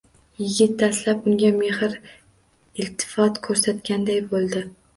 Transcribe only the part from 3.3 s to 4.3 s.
koʻrsatganday